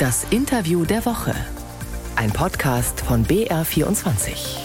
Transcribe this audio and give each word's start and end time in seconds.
Das 0.00 0.26
Interview 0.30 0.84
der 0.84 1.06
Woche. 1.06 1.32
Ein 2.16 2.32
Podcast 2.32 3.00
von 3.02 3.24
BR24. 3.24 4.58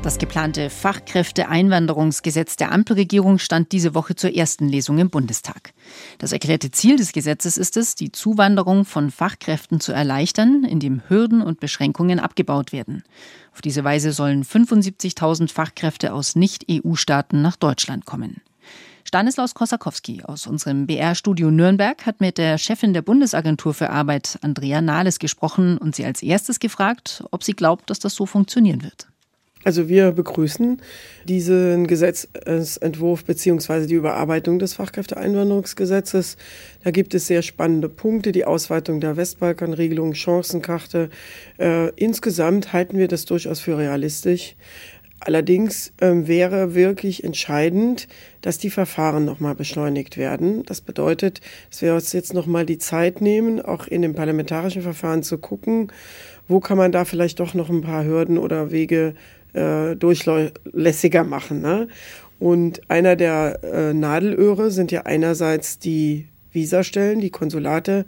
Das 0.00 0.16
geplante 0.18 0.70
Fachkräfteeinwanderungsgesetz 0.70 2.54
der 2.54 2.70
Ampelregierung 2.70 3.40
stand 3.40 3.72
diese 3.72 3.96
Woche 3.96 4.14
zur 4.14 4.32
ersten 4.32 4.68
Lesung 4.68 4.98
im 4.98 5.10
Bundestag. 5.10 5.72
Das 6.18 6.30
erklärte 6.30 6.70
Ziel 6.70 6.94
des 6.94 7.10
Gesetzes 7.10 7.56
ist 7.56 7.76
es, 7.76 7.96
die 7.96 8.12
Zuwanderung 8.12 8.84
von 8.84 9.10
Fachkräften 9.10 9.80
zu 9.80 9.90
erleichtern, 9.90 10.62
indem 10.62 11.02
Hürden 11.08 11.42
und 11.42 11.58
Beschränkungen 11.58 12.20
abgebaut 12.20 12.70
werden. 12.70 13.02
Auf 13.52 13.60
diese 13.60 13.82
Weise 13.82 14.12
sollen 14.12 14.44
75.000 14.44 15.50
Fachkräfte 15.50 16.12
aus 16.12 16.36
Nicht-EU-Staaten 16.36 17.42
nach 17.42 17.56
Deutschland 17.56 18.06
kommen. 18.06 18.40
Stanislaus 19.04 19.54
Kosakowski 19.54 20.22
aus 20.24 20.46
unserem 20.46 20.86
BR-Studio 20.86 21.50
Nürnberg 21.50 22.04
hat 22.06 22.20
mit 22.20 22.38
der 22.38 22.58
Chefin 22.58 22.94
der 22.94 23.02
Bundesagentur 23.02 23.74
für 23.74 23.90
Arbeit, 23.90 24.38
Andrea 24.40 24.80
Nahles, 24.80 25.18
gesprochen 25.18 25.78
und 25.78 25.94
sie 25.94 26.04
als 26.04 26.22
erstes 26.22 26.58
gefragt, 26.58 27.22
ob 27.30 27.44
sie 27.44 27.52
glaubt, 27.52 27.90
dass 27.90 27.98
das 27.98 28.14
so 28.14 28.26
funktionieren 28.26 28.82
wird. 28.82 29.06
Also 29.64 29.88
wir 29.88 30.12
begrüßen 30.12 30.80
diesen 31.24 31.86
Gesetzentwurf 31.86 33.24
beziehungsweise 33.24 33.86
die 33.86 33.94
Überarbeitung 33.94 34.58
des 34.58 34.74
Fachkräfteeinwanderungsgesetzes. 34.74 36.36
Da 36.84 36.90
gibt 36.90 37.14
es 37.14 37.26
sehr 37.26 37.40
spannende 37.40 37.88
Punkte, 37.88 38.30
die 38.30 38.44
Ausweitung 38.44 39.00
der 39.00 39.16
Westbalkanregelung, 39.16 40.12
Chancenkarte. 40.12 41.08
Äh, 41.58 41.88
insgesamt 41.96 42.74
halten 42.74 42.98
wir 42.98 43.08
das 43.08 43.24
durchaus 43.24 43.60
für 43.60 43.78
realistisch. 43.78 44.54
Allerdings 45.20 45.92
ähm, 46.00 46.28
wäre 46.28 46.74
wirklich 46.74 47.24
entscheidend, 47.24 48.08
dass 48.42 48.58
die 48.58 48.68
Verfahren 48.68 49.24
nochmal 49.24 49.54
beschleunigt 49.54 50.16
werden. 50.16 50.64
Das 50.64 50.80
bedeutet, 50.80 51.40
dass 51.70 51.80
wir 51.80 51.94
uns 51.94 52.12
jetzt 52.12 52.34
nochmal 52.34 52.66
die 52.66 52.78
Zeit 52.78 53.20
nehmen, 53.20 53.62
auch 53.62 53.86
in 53.86 54.02
dem 54.02 54.14
parlamentarischen 54.14 54.82
Verfahren 54.82 55.22
zu 55.22 55.38
gucken, 55.38 55.90
wo 56.46 56.60
kann 56.60 56.76
man 56.76 56.92
da 56.92 57.04
vielleicht 57.04 57.40
doch 57.40 57.54
noch 57.54 57.70
ein 57.70 57.80
paar 57.80 58.04
Hürden 58.04 58.36
oder 58.36 58.70
Wege 58.70 59.14
äh, 59.54 59.96
durchlässiger 59.96 61.24
machen. 61.24 61.62
Ne? 61.62 61.88
Und 62.38 62.90
einer 62.90 63.16
der 63.16 63.60
äh, 63.62 63.94
Nadelöhre 63.94 64.70
sind 64.70 64.92
ja 64.92 65.02
einerseits 65.02 65.78
die 65.78 66.28
Visastellen, 66.52 67.20
die 67.20 67.30
Konsulate. 67.30 68.04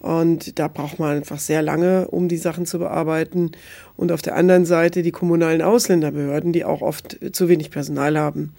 Und 0.00 0.58
da 0.58 0.68
braucht 0.68 0.98
man 0.98 1.16
einfach 1.16 1.38
sehr 1.38 1.62
lange, 1.62 2.08
um 2.08 2.28
die 2.28 2.36
Sachen 2.36 2.66
zu 2.66 2.78
bearbeiten. 2.78 3.52
Und 3.96 4.12
auf 4.12 4.22
der 4.22 4.36
anderen 4.36 4.66
Seite 4.66 5.02
die 5.02 5.10
kommunalen 5.10 5.62
Ausländerbehörden, 5.62 6.52
die 6.52 6.64
auch 6.64 6.82
oft 6.82 7.18
zu 7.32 7.48
wenig 7.48 7.70
Personal 7.70 8.18
haben. 8.18 8.52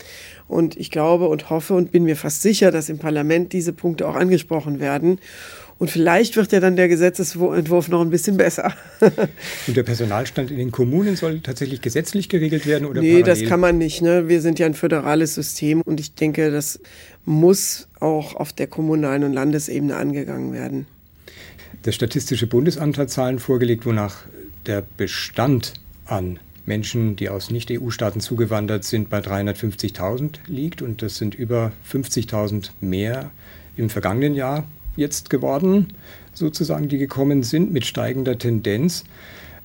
Und 0.47 0.75
ich 0.77 0.89
glaube 0.89 1.27
und 1.27 1.49
hoffe 1.49 1.75
und 1.75 1.91
bin 1.91 2.03
mir 2.03 2.15
fast 2.15 2.41
sicher, 2.41 2.71
dass 2.71 2.89
im 2.89 2.97
Parlament 2.97 3.53
diese 3.53 3.73
Punkte 3.73 4.07
auch 4.07 4.15
angesprochen 4.15 4.79
werden. 4.79 5.19
Und 5.79 5.91
vielleicht 5.91 6.35
wird 6.35 6.51
ja 6.51 6.59
dann 6.59 6.75
der 6.75 6.87
Gesetzesentwurf 6.87 7.87
noch 7.87 8.01
ein 8.01 8.09
bisschen 8.09 8.35
besser. 8.35 8.73
Und 9.67 9.77
der 9.77 9.83
Personalstand 9.83 10.49
in 10.49 10.57
den 10.57 10.71
Kommunen 10.71 11.15
soll 11.15 11.39
tatsächlich 11.41 11.81
gesetzlich 11.81 12.29
geregelt 12.29 12.65
werden? 12.65 12.87
Oder 12.87 13.01
nee, 13.01 13.21
parallel? 13.21 13.41
das 13.41 13.47
kann 13.47 13.59
man 13.59 13.77
nicht. 13.77 14.01
Ne? 14.01 14.27
Wir 14.27 14.41
sind 14.41 14.57
ja 14.57 14.65
ein 14.65 14.73
föderales 14.73 15.35
System 15.35 15.81
und 15.83 15.99
ich 15.99 16.15
denke, 16.15 16.49
das 16.49 16.79
muss 17.25 17.87
auch 17.99 18.35
auf 18.35 18.53
der 18.53 18.65
kommunalen 18.65 19.23
und 19.23 19.33
Landesebene 19.33 19.95
angegangen 19.95 20.51
werden. 20.51 20.87
Das 21.83 21.95
Statistische 21.95 22.47
Bundesamt 22.47 22.97
hat 22.97 23.09
Zahlen 23.09 23.39
vorgelegt, 23.39 23.85
wonach 23.85 24.25
der 24.65 24.83
Bestand 24.97 25.73
an 26.05 26.39
Menschen, 26.65 27.15
die 27.15 27.29
aus 27.29 27.49
Nicht-EU-Staaten 27.49 28.19
zugewandert 28.19 28.83
sind, 28.83 29.09
bei 29.09 29.19
350.000 29.19 30.39
liegt. 30.47 30.81
Und 30.81 31.01
das 31.01 31.17
sind 31.17 31.33
über 31.33 31.71
50.000 31.89 32.71
mehr 32.81 33.31
im 33.77 33.89
vergangenen 33.89 34.35
Jahr 34.35 34.67
jetzt 34.95 35.29
geworden, 35.29 35.93
sozusagen, 36.33 36.89
die 36.89 36.97
gekommen 36.97 37.43
sind 37.43 37.71
mit 37.71 37.85
steigender 37.85 38.37
Tendenz. 38.37 39.05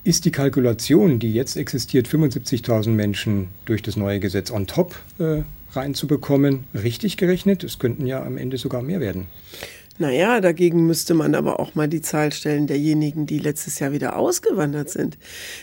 Ist 0.03 0.25
die 0.25 0.31
Kalkulation, 0.31 1.19
die 1.19 1.33
jetzt 1.33 1.57
existiert, 1.57 2.07
75.000 2.07 2.89
Menschen 2.89 3.49
durch 3.65 3.81
das 3.81 3.95
neue 3.95 4.19
Gesetz 4.19 4.51
on 4.51 4.67
top 4.67 4.95
äh, 5.19 5.43
reinzubekommen, 5.71 6.65
richtig 6.73 7.17
gerechnet? 7.17 7.63
Es 7.63 7.79
könnten 7.79 8.05
ja 8.05 8.23
am 8.23 8.37
Ende 8.37 8.57
sogar 8.57 8.81
mehr 8.81 8.99
werden. 8.99 9.27
Naja, 9.99 10.41
dagegen 10.41 10.87
müsste 10.87 11.13
man 11.13 11.35
aber 11.35 11.59
auch 11.59 11.75
mal 11.75 11.87
die 11.87 12.01
Zahl 12.01 12.31
stellen 12.33 12.65
derjenigen, 12.65 13.27
die 13.27 13.37
letztes 13.37 13.77
Jahr 13.77 13.91
wieder 13.91 14.15
ausgewandert 14.15 14.89
sind. 14.89 15.19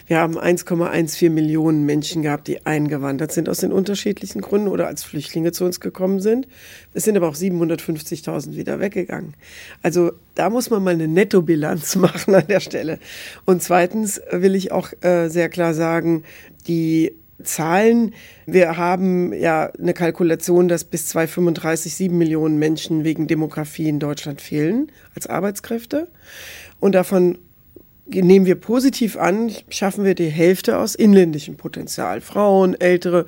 Wir 0.06 0.18
haben 0.18 0.38
1,14 0.38 1.30
Millionen 1.30 1.84
Menschen 1.84 2.22
gehabt, 2.22 2.46
die 2.46 2.64
eingewandert 2.64 3.32
sind 3.32 3.48
aus 3.48 3.58
den 3.58 3.72
unterschiedlichen 3.72 4.40
Gründen 4.40 4.68
oder 4.68 4.86
als 4.86 5.02
Flüchtlinge 5.02 5.50
zu 5.50 5.64
uns 5.64 5.80
gekommen 5.80 6.20
sind. 6.20 6.46
Es 6.94 7.04
sind 7.04 7.16
aber 7.16 7.28
auch 7.28 7.34
750.000 7.34 8.54
wieder 8.54 8.78
weggegangen. 8.78 9.34
Also 9.82 10.12
da 10.36 10.48
muss 10.48 10.70
man 10.70 10.84
mal 10.84 10.94
eine 10.94 11.08
Nettobilanz 11.08 11.96
machen 11.96 12.32
an 12.36 12.46
der 12.46 12.60
Stelle. 12.60 13.00
Und 13.46 13.64
zweitens 13.64 14.20
will 14.30 14.54
ich 14.54 14.70
auch 14.70 14.92
äh, 15.00 15.28
sehr 15.28 15.48
klar 15.48 15.74
sagen, 15.74 16.22
die 16.68 17.12
Zahlen. 17.42 18.14
Wir 18.46 18.76
haben 18.76 19.32
ja 19.32 19.70
eine 19.78 19.94
Kalkulation, 19.94 20.68
dass 20.68 20.84
bis 20.84 21.06
2035 21.08 21.94
sieben 21.94 22.18
Millionen 22.18 22.58
Menschen 22.58 23.04
wegen 23.04 23.26
Demografie 23.26 23.88
in 23.88 23.98
Deutschland 23.98 24.40
fehlen 24.40 24.90
als 25.14 25.26
Arbeitskräfte. 25.26 26.08
Und 26.80 26.94
davon 26.94 27.38
nehmen 28.14 28.46
wir 28.46 28.56
positiv 28.56 29.16
an, 29.16 29.52
schaffen 29.68 30.04
wir 30.04 30.14
die 30.14 30.28
Hälfte 30.28 30.78
aus 30.78 30.94
inländischem 30.94 31.56
Potenzial. 31.56 32.20
Frauen, 32.20 32.78
Ältere, 32.80 33.26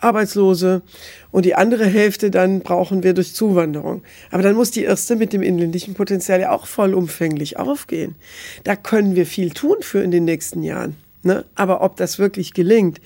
Arbeitslose. 0.00 0.82
Und 1.30 1.44
die 1.44 1.54
andere 1.54 1.86
Hälfte 1.86 2.30
dann 2.30 2.60
brauchen 2.60 3.02
wir 3.02 3.14
durch 3.14 3.34
Zuwanderung. 3.34 4.02
Aber 4.30 4.42
dann 4.42 4.56
muss 4.56 4.70
die 4.70 4.84
erste 4.84 5.16
mit 5.16 5.32
dem 5.32 5.42
inländischen 5.42 5.94
Potenzial 5.94 6.40
ja 6.40 6.50
auch 6.50 6.66
vollumfänglich 6.66 7.58
aufgehen. 7.58 8.16
Da 8.64 8.76
können 8.76 9.14
wir 9.14 9.26
viel 9.26 9.50
tun 9.50 9.76
für 9.80 10.02
in 10.02 10.10
den 10.10 10.24
nächsten 10.24 10.62
Jahren. 10.62 10.96
Ne? 11.24 11.44
Aber 11.54 11.82
ob 11.82 11.96
das 11.96 12.18
wirklich 12.18 12.54
gelingt. 12.54 13.00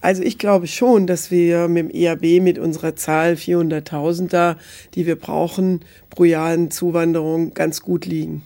Also 0.00 0.22
ich 0.22 0.38
glaube 0.38 0.66
schon, 0.66 1.06
dass 1.06 1.30
wir 1.30 1.68
mit 1.68 1.90
dem 1.90 1.94
EAB 1.94 2.42
mit 2.42 2.58
unserer 2.58 2.96
Zahl 2.96 3.34
400.000 3.34 4.28
da, 4.28 4.56
die 4.94 5.06
wir 5.06 5.16
brauchen, 5.16 5.80
pro 6.10 6.24
Jahr 6.24 6.52
in 6.54 6.70
Zuwanderung 6.70 7.54
ganz 7.54 7.80
gut 7.80 8.06
liegen. 8.06 8.42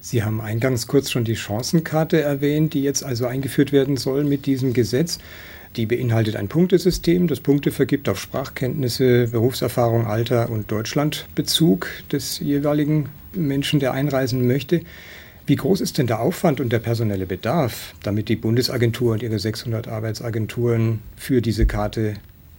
Sie 0.00 0.22
haben 0.22 0.40
eingangs 0.40 0.86
kurz 0.86 1.10
schon 1.10 1.24
die 1.24 1.36
Chancenkarte 1.36 2.20
erwähnt, 2.20 2.74
die 2.74 2.82
jetzt 2.82 3.02
also 3.02 3.26
eingeführt 3.26 3.72
werden 3.72 3.96
soll 3.96 4.24
mit 4.24 4.44
diesem 4.44 4.74
Gesetz. 4.74 5.18
Die 5.76 5.86
beinhaltet 5.86 6.36
ein 6.36 6.48
Punktesystem, 6.48 7.26
das 7.26 7.40
Punkte 7.40 7.72
vergibt 7.72 8.08
auf 8.08 8.20
Sprachkenntnisse, 8.20 9.28
Berufserfahrung, 9.28 10.06
Alter 10.06 10.50
und 10.50 10.70
Deutschlandbezug 10.70 11.88
des 12.12 12.38
jeweiligen 12.38 13.08
Menschen, 13.32 13.80
der 13.80 13.92
einreisen 13.92 14.46
möchte. 14.46 14.82
Wie 15.46 15.56
groß 15.56 15.82
ist 15.82 15.98
denn 15.98 16.06
der 16.06 16.20
Aufwand 16.20 16.60
und 16.60 16.72
der 16.72 16.78
personelle 16.78 17.26
Bedarf, 17.26 17.94
damit 18.02 18.28
die 18.30 18.36
Bundesagentur 18.36 19.12
und 19.12 19.22
ihre 19.22 19.38
600 19.38 19.88
Arbeitsagenturen 19.88 21.00
für 21.16 21.42
diese 21.42 21.66
Karte 21.66 22.14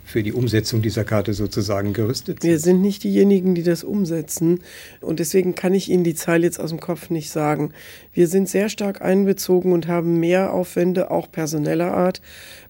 für 0.05 0.21
die 0.21 0.33
Umsetzung 0.33 0.83
dieser 0.83 1.03
Karte 1.03 1.33
sozusagen 1.33 1.93
gerüstet 1.93 2.41
sind. 2.41 2.49
Wir 2.49 2.59
sind 2.59 2.81
nicht 2.81 3.03
diejenigen, 3.03 3.55
die 3.55 3.63
das 3.63 3.83
umsetzen. 3.83 4.61
Und 5.01 5.19
deswegen 5.19 5.55
kann 5.55 5.73
ich 5.73 5.89
Ihnen 5.89 6.03
die 6.03 6.13
Zahl 6.13 6.43
jetzt 6.43 6.59
aus 6.59 6.69
dem 6.69 6.79
Kopf 6.79 7.09
nicht 7.09 7.31
sagen. 7.31 7.71
Wir 8.13 8.27
sind 8.27 8.47
sehr 8.47 8.69
stark 8.69 9.01
einbezogen 9.01 9.73
und 9.73 9.87
haben 9.87 10.19
mehr 10.19 10.53
Aufwände, 10.53 11.09
auch 11.09 11.31
personeller 11.31 11.91
Art, 11.91 12.21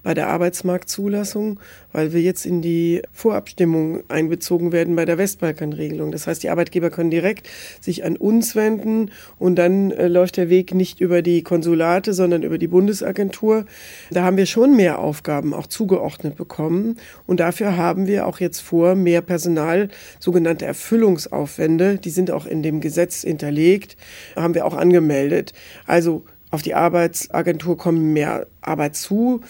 bei 0.05 0.13
der 0.13 0.27
Arbeitsmarktzulassung, 0.27 1.59
weil 1.91 2.13
wir 2.13 2.21
jetzt 2.21 2.45
in 2.45 2.61
die 2.61 3.01
Vorabstimmung 3.11 4.03
einbezogen 4.07 4.71
werden 4.71 4.95
bei 4.95 5.03
der 5.03 5.17
Westbalkanregelung. 5.17 6.11
Das 6.11 6.27
heißt, 6.27 6.43
die 6.43 6.51
Arbeitgeber 6.51 6.91
können 6.91 7.09
direkt 7.09 7.49
sich 7.81 8.05
an 8.05 8.16
uns 8.16 8.55
wenden 8.55 9.09
und 9.39 9.55
dann 9.55 9.89
äh, 9.89 10.07
läuft 10.07 10.38
der 10.38 10.47
Weg 10.47 10.75
nicht 10.75 11.01
über 11.01 11.23
die 11.23 11.41
Konsulate, 11.41 12.13
sondern 12.13 12.43
über 12.43 12.59
die 12.59 12.67
Bundesagentur. 12.67 13.66
Da 14.11 14.21
haben 14.21 14.38
wir 14.38 14.45
schon 14.45 14.75
mehr 14.75 14.99
Aufgaben 14.99 15.55
auch 15.55 15.66
zugeordnet 15.66 16.35
bekommen 16.35 16.97
und 17.25 17.39
dafür 17.39 17.75
haben 17.75 18.05
wir 18.05 18.27
auch 18.27 18.39
jetzt 18.39 18.59
vor, 18.59 18.93
mehr 18.93 19.23
Personal, 19.23 19.89
sogenannte 20.19 20.66
Erfüllungsaufwände, 20.66 21.97
die 21.97 22.11
sind 22.11 22.29
auch 22.29 22.45
in 22.45 22.61
dem 22.61 22.79
Gesetz 22.79 23.23
hinterlegt, 23.23 23.97
haben 24.35 24.53
wir 24.53 24.67
auch 24.67 24.75
angemeldet. 24.75 25.53
Also 25.87 26.25
auf 26.51 26.61
die 26.61 26.73
Arbeitsagentur 26.73 27.78
kommen 27.78 28.13
mehr 28.13 28.47
Arbeit 28.61 28.96
zu. 28.96 29.41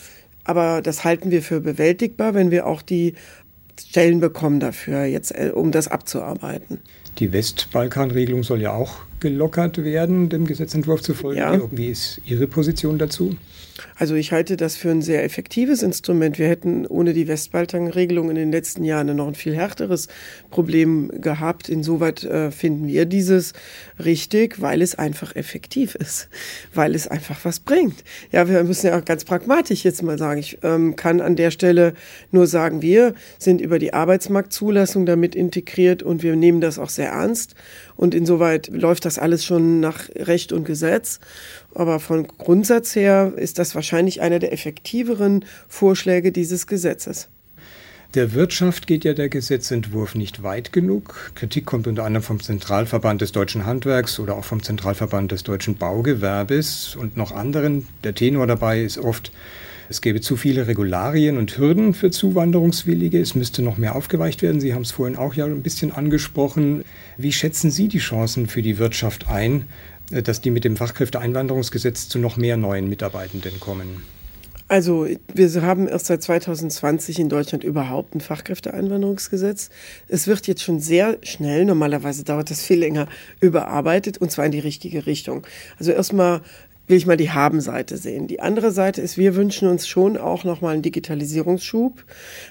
Aber 0.45 0.81
das 0.81 1.03
halten 1.03 1.31
wir 1.31 1.41
für 1.41 1.59
bewältigbar, 1.59 2.33
wenn 2.33 2.51
wir 2.51 2.65
auch 2.65 2.81
die 2.81 3.15
Stellen 3.79 4.19
bekommen 4.21 4.59
dafür, 4.59 5.03
jetzt, 5.03 5.31
äh, 5.31 5.51
um 5.53 5.71
das 5.71 5.87
abzuarbeiten. 5.89 6.79
Die 7.19 7.33
Westbalkanregelung 7.33 8.43
soll 8.43 8.61
ja 8.61 8.71
auch 8.71 8.99
gelockert 9.19 9.83
werden, 9.83 10.29
dem 10.29 10.45
Gesetzentwurf 10.45 11.01
zufolge. 11.01 11.39
Ja. 11.39 11.59
Wie 11.71 11.87
ist 11.87 12.21
Ihre 12.25 12.47
Position 12.47 12.97
dazu? 12.97 13.35
Also 13.97 14.15
ich 14.15 14.31
halte 14.31 14.55
das 14.57 14.77
für 14.77 14.89
ein 14.89 15.01
sehr 15.01 15.23
effektives 15.23 15.83
Instrument. 15.83 16.39
Wir 16.39 16.47
hätten 16.47 16.85
ohne 16.85 17.13
die 17.13 17.27
Westbalkan-Regelung 17.27 18.29
in 18.29 18.35
den 18.35 18.51
letzten 18.51 18.83
Jahren 18.83 19.15
noch 19.15 19.27
ein 19.27 19.35
viel 19.35 19.55
härteres 19.55 20.07
Problem 20.49 21.11
gehabt. 21.21 21.67
Insoweit 21.67 22.23
äh, 22.23 22.51
finden 22.51 22.87
wir 22.87 23.05
dieses 23.05 23.53
richtig, 24.03 24.61
weil 24.61 24.81
es 24.81 24.95
einfach 24.95 25.35
effektiv 25.35 25.95
ist, 25.95 26.29
weil 26.73 26.95
es 26.95 27.07
einfach 27.07 27.43
was 27.43 27.59
bringt. 27.59 28.03
Ja, 28.31 28.47
wir 28.47 28.63
müssen 28.63 28.87
ja 28.87 28.97
auch 28.97 29.05
ganz 29.05 29.25
pragmatisch 29.25 29.83
jetzt 29.83 30.03
mal 30.03 30.17
sagen. 30.17 30.39
Ich 30.39 30.59
ähm, 30.63 30.95
kann 30.95 31.19
an 31.19 31.35
der 31.35 31.51
Stelle 31.51 31.93
nur 32.31 32.47
sagen, 32.47 32.81
wir 32.81 33.13
sind 33.39 33.59
über 33.59 33.79
die 33.79 33.93
Arbeitsmarktzulassung 33.93 35.05
damit 35.05 35.35
integriert 35.35 36.01
und 36.01 36.23
wir 36.23 36.35
nehmen 36.35 36.61
das 36.61 36.79
auch 36.79 36.89
sehr 36.89 37.09
ernst. 37.09 37.55
Und 37.97 38.13
insoweit 38.13 38.69
läuft 38.73 39.04
das 39.05 39.15
das 39.15 39.19
alles 39.19 39.45
schon 39.45 39.79
nach 39.79 40.09
Recht 40.15 40.51
und 40.51 40.65
Gesetz. 40.65 41.19
Aber 41.73 41.99
von 41.99 42.27
Grundsatz 42.27 42.95
her 42.95 43.33
ist 43.35 43.59
das 43.59 43.75
wahrscheinlich 43.75 44.21
einer 44.21 44.39
der 44.39 44.53
effektiveren 44.53 45.45
Vorschläge 45.67 46.31
dieses 46.31 46.67
Gesetzes. 46.67 47.29
Der 48.13 48.33
Wirtschaft 48.33 48.87
geht 48.87 49.03
ja 49.03 49.13
der 49.13 49.27
Gesetzentwurf 49.27 50.15
nicht 50.15 50.41
weit 50.41 50.71
genug. 50.71 51.31
Kritik 51.35 51.65
kommt 51.65 51.85
unter 51.87 52.05
anderem 52.05 52.23
vom 52.23 52.39
Zentralverband 52.39 53.21
des 53.21 53.33
deutschen 53.33 53.65
Handwerks 53.65 54.19
oder 54.19 54.37
auch 54.37 54.45
vom 54.45 54.63
Zentralverband 54.63 55.31
des 55.33 55.43
deutschen 55.43 55.75
Baugewerbes 55.75 56.95
und 56.95 57.17
noch 57.17 57.33
anderen. 57.33 57.87
Der 58.05 58.15
Tenor 58.15 58.47
dabei 58.47 58.81
ist 58.81 58.97
oft, 58.97 59.31
es 59.89 60.01
gäbe 60.01 60.21
zu 60.21 60.35
viele 60.35 60.67
Regularien 60.67 61.37
und 61.37 61.57
Hürden 61.57 61.93
für 61.93 62.11
Zuwanderungswillige. 62.11 63.19
Es 63.19 63.35
müsste 63.35 63.61
noch 63.61 63.77
mehr 63.77 63.95
aufgeweicht 63.95 64.41
werden. 64.41 64.59
Sie 64.59 64.73
haben 64.73 64.81
es 64.81 64.91
vorhin 64.91 65.17
auch 65.17 65.33
ja 65.33 65.45
ein 65.45 65.61
bisschen 65.61 65.91
angesprochen. 65.91 66.83
Wie 67.17 67.31
schätzen 67.31 67.71
Sie 67.71 67.87
die 67.87 67.99
Chancen 67.99 68.47
für 68.47 68.61
die 68.61 68.77
Wirtschaft 68.77 69.27
ein, 69.27 69.65
dass 70.09 70.41
die 70.41 70.51
mit 70.51 70.63
dem 70.63 70.75
Fachkräfteeinwanderungsgesetz 70.75 72.09
zu 72.09 72.19
noch 72.19 72.37
mehr 72.37 72.57
neuen 72.57 72.89
Mitarbeitenden 72.89 73.59
kommen? 73.59 74.01
Also 74.67 75.07
wir 75.31 75.61
haben 75.61 75.87
erst 75.87 76.07
seit 76.07 76.23
2020 76.23 77.19
in 77.19 77.29
Deutschland 77.29 77.63
überhaupt 77.63 78.15
ein 78.15 78.21
Fachkräfteeinwanderungsgesetz. 78.21 79.69
Es 80.07 80.25
wird 80.25 80.47
jetzt 80.47 80.63
schon 80.63 80.79
sehr 80.79 81.19
schnell, 81.21 81.65
normalerweise 81.65 82.23
dauert 82.23 82.49
das 82.49 82.63
viel 82.63 82.79
länger, 82.79 83.07
überarbeitet 83.41 84.17
und 84.17 84.31
zwar 84.31 84.47
in 84.47 84.51
die 84.51 84.59
richtige 84.59 85.05
Richtung. 85.05 85.45
Also 85.77 85.91
erstmal 85.91 86.41
will 86.87 86.97
ich 86.97 87.07
mal 87.07 87.17
die 87.17 87.31
Haben-Seite 87.31 87.97
sehen. 87.97 88.27
Die 88.27 88.41
andere 88.41 88.71
Seite 88.71 89.01
ist, 89.01 89.17
wir 89.17 89.35
wünschen 89.35 89.67
uns 89.67 89.87
schon 89.87 90.17
auch 90.17 90.43
nochmal 90.43 90.73
einen 90.73 90.83
Digitalisierungsschub, 90.83 92.03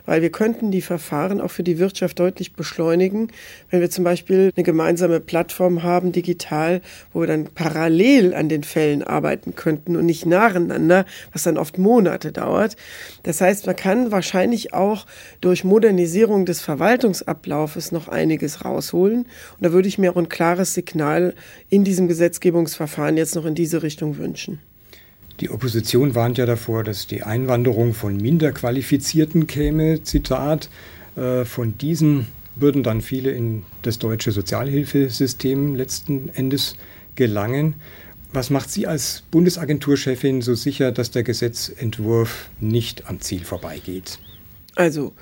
weil 0.07 0.23
wir 0.23 0.31
könnten 0.31 0.71
die 0.71 0.83
Verfahren 0.83 1.41
auch 1.41 1.51
für 1.51 1.63
die 1.63 1.79
Wirtschaft 1.79 2.19
deutlich 2.19 2.55
beschleunigen, 2.55 3.29
wenn 3.71 3.81
wir 3.81 3.91
zum 3.91 4.03
Beispiel 4.03 4.51
eine 4.57 4.65
gemeinsame 4.65 5.21
Plattform 5.21 5.83
haben, 5.83 6.11
digital, 6.11 6.81
wo 7.13 7.21
wir 7.21 7.27
dann 7.29 7.45
parallel 7.55 8.35
an 8.35 8.49
den 8.49 8.65
Fällen 8.65 9.03
arbeiten 9.05 9.55
könnten 9.55 9.95
und 9.97 10.07
nicht 10.07 10.27
nacheinander, 10.27 11.05
was 11.33 11.45
dann 11.45 11.57
oft 11.57 11.79
Monate 11.79 12.33
dauert. 12.33 12.77
Das 13.23 13.41
heißt, 13.41 13.67
man 13.67 13.77
kann 13.77 14.11
wahrscheinlich 14.11 14.75
auch 14.75 15.07
durch 15.41 15.63
Modernisierung 15.63 16.45
des 16.45 16.61
Verwaltungsablaufes 16.61 17.93
noch 17.93 18.09
einiges 18.09 18.65
rausholen. 18.65 19.19
Und 19.19 19.61
da 19.61 19.73
würde 19.73 19.87
ich 19.87 19.99
mir 19.99 20.11
auch 20.11 20.17
ein 20.17 20.29
klares 20.29 20.75
Signal 20.75 21.35
in 21.69 21.85
diesem 21.85 22.09
Gesetzgebungsverfahren 22.09 23.17
jetzt 23.17 23.37
noch 23.37 23.45
in 23.45 23.55
diese 23.55 23.83
Richtung 23.83 24.19
wünschen 24.19 24.24
wünschen. 24.25 24.59
Die 25.41 25.51
Opposition 25.51 26.15
warnt 26.15 26.39
ja 26.39 26.47
davor, 26.47 26.85
dass 26.85 27.07
die 27.07 27.23
Einwanderung 27.23 27.93
von 27.93 28.17
Minderqualifizierten 28.17 29.47
käme. 29.47 30.03
Zitat, 30.03 30.69
äh, 31.17 31.45
von 31.45 31.77
diesen 31.77 32.27
würden 32.57 32.85
dann 32.85 33.01
viele 33.01 33.33
in 33.33 33.65
das 33.83 33.99
deutsche 33.99 34.31
Sozialhilfesystem 34.31 35.75
letzten 35.75 36.29
Endes 36.29 36.77
gelangen. 37.17 37.75
Was 38.33 38.51
macht 38.51 38.71
Sie 38.71 38.87
als 38.87 39.25
Bundesagenturchefin 39.31 40.41
so 40.41 40.55
sicher, 40.55 40.93
dass 40.93 41.11
der 41.11 41.25
Gesetzentwurf 41.25 42.49
nicht 42.61 43.09
am 43.09 43.21
Ziel 43.21 43.45
vorbeigeht? 43.45 44.21
Also, 44.77 45.13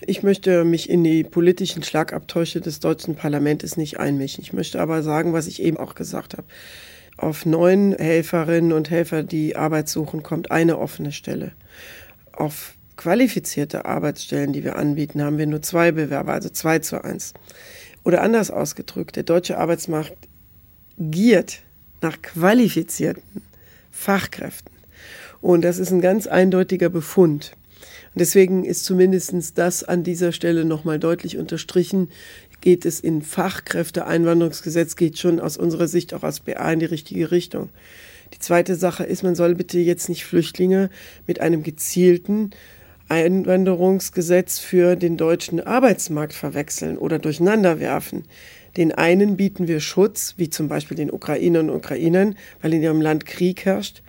ich 0.00 0.22
möchte 0.22 0.64
mich 0.64 0.88
in 0.88 1.04
die 1.04 1.24
politischen 1.24 1.82
Schlagabtäusche 1.82 2.60
des 2.60 2.80
deutschen 2.80 3.16
Parlaments 3.16 3.76
nicht 3.76 3.98
einmischen. 3.98 4.42
Ich 4.42 4.52
möchte 4.52 4.80
aber 4.80 5.02
sagen, 5.02 5.32
was 5.32 5.46
ich 5.46 5.62
eben 5.62 5.76
auch 5.76 5.94
gesagt 5.94 6.36
habe 6.36 6.46
auf 7.18 7.44
neun 7.44 7.94
Helferinnen 7.98 8.72
und 8.72 8.90
Helfer, 8.90 9.22
die 9.22 9.56
Arbeit 9.56 9.88
suchen, 9.88 10.22
kommt 10.22 10.50
eine 10.50 10.78
offene 10.78 11.12
Stelle. 11.12 11.52
Auf 12.32 12.74
qualifizierte 12.96 13.84
Arbeitsstellen, 13.84 14.52
die 14.52 14.64
wir 14.64 14.76
anbieten, 14.76 15.22
haben 15.22 15.38
wir 15.38 15.46
nur 15.46 15.60
zwei 15.60 15.92
Bewerber, 15.92 16.32
also 16.32 16.48
zwei 16.48 16.78
zu 16.78 17.04
eins. 17.04 17.34
Oder 18.04 18.22
anders 18.22 18.50
ausgedrückt, 18.50 19.16
der 19.16 19.24
deutsche 19.24 19.58
Arbeitsmarkt 19.58 20.16
giert 20.98 21.62
nach 22.00 22.22
qualifizierten 22.22 23.42
Fachkräften. 23.90 24.72
Und 25.40 25.62
das 25.62 25.78
ist 25.78 25.90
ein 25.90 26.00
ganz 26.00 26.26
eindeutiger 26.26 26.88
Befund. 26.88 27.52
Und 28.14 28.20
deswegen 28.20 28.64
ist 28.64 28.84
zumindest 28.84 29.58
das 29.58 29.84
an 29.84 30.02
dieser 30.02 30.32
Stelle 30.32 30.64
nochmal 30.64 30.98
deutlich 30.98 31.36
unterstrichen 31.36 32.10
geht 32.60 32.84
es 32.84 33.00
in 33.00 33.22
Fachkräfteeinwanderungsgesetz, 33.22 34.96
geht 34.96 35.18
schon 35.18 35.40
aus 35.40 35.56
unserer 35.56 35.88
Sicht 35.88 36.14
auch 36.14 36.22
als 36.22 36.40
BA 36.40 36.72
in 36.72 36.80
die 36.80 36.86
richtige 36.86 37.30
Richtung. 37.30 37.70
Die 38.34 38.38
zweite 38.38 38.74
Sache 38.74 39.04
ist, 39.04 39.22
man 39.22 39.34
soll 39.34 39.54
bitte 39.54 39.78
jetzt 39.78 40.08
nicht 40.08 40.24
Flüchtlinge 40.24 40.90
mit 41.26 41.40
einem 41.40 41.62
gezielten 41.62 42.50
Einwanderungsgesetz 43.08 44.58
für 44.58 44.96
den 44.96 45.16
deutschen 45.16 45.60
Arbeitsmarkt 45.60 46.34
verwechseln 46.34 46.98
oder 46.98 47.18
durcheinander 47.18 47.80
werfen. 47.80 48.24
Den 48.76 48.92
einen 48.92 49.36
bieten 49.36 49.66
wir 49.66 49.80
Schutz, 49.80 50.34
wie 50.36 50.50
zum 50.50 50.68
Beispiel 50.68 50.96
den 50.96 51.10
Ukrainern 51.10 51.70
und 51.70 51.76
Ukrainern, 51.76 52.36
weil 52.60 52.74
in 52.74 52.82
ihrem 52.82 53.00
Land 53.00 53.24
Krieg 53.24 53.64
herrscht. 53.64 54.02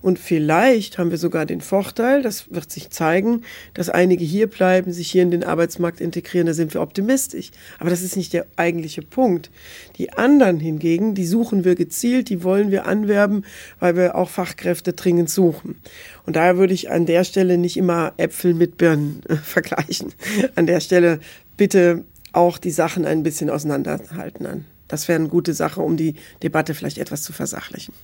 Und 0.00 0.18
vielleicht 0.18 0.98
haben 0.98 1.10
wir 1.10 1.18
sogar 1.18 1.46
den 1.46 1.60
Vorteil, 1.60 2.22
das 2.22 2.52
wird 2.52 2.70
sich 2.70 2.90
zeigen, 2.90 3.42
dass 3.72 3.88
einige 3.88 4.24
hier 4.24 4.48
bleiben, 4.48 4.92
sich 4.92 5.10
hier 5.10 5.22
in 5.22 5.30
den 5.30 5.44
Arbeitsmarkt 5.44 6.00
integrieren, 6.00 6.46
da 6.46 6.52
sind 6.52 6.74
wir 6.74 6.82
optimistisch. 6.82 7.50
Aber 7.78 7.90
das 7.90 8.02
ist 8.02 8.16
nicht 8.16 8.32
der 8.32 8.46
eigentliche 8.56 9.02
Punkt. 9.02 9.50
Die 9.96 10.12
anderen 10.12 10.60
hingegen, 10.60 11.14
die 11.14 11.26
suchen 11.26 11.64
wir 11.64 11.74
gezielt, 11.74 12.28
die 12.28 12.42
wollen 12.42 12.70
wir 12.70 12.86
anwerben, 12.86 13.44
weil 13.80 13.96
wir 13.96 14.14
auch 14.14 14.28
Fachkräfte 14.28 14.92
dringend 14.92 15.30
suchen. 15.30 15.80
Und 16.26 16.36
daher 16.36 16.58
würde 16.58 16.74
ich 16.74 16.90
an 16.90 17.06
der 17.06 17.24
Stelle 17.24 17.56
nicht 17.58 17.76
immer 17.76 18.12
Äpfel 18.16 18.54
mit 18.54 18.76
Birnen 18.76 19.22
äh, 19.28 19.36
vergleichen. 19.42 20.12
An 20.54 20.66
der 20.66 20.80
Stelle 20.80 21.20
bitte 21.56 22.04
auch 22.32 22.58
die 22.58 22.70
Sachen 22.70 23.04
ein 23.04 23.22
bisschen 23.22 23.48
auseinanderhalten 23.48 24.46
an. 24.46 24.64
Das 24.88 25.08
wäre 25.08 25.18
eine 25.18 25.28
gute 25.28 25.54
Sache, 25.54 25.80
um 25.80 25.96
die 25.96 26.14
Debatte 26.42 26.74
vielleicht 26.74 26.98
etwas 26.98 27.22
zu 27.22 27.32
versachlichen. 27.32 27.94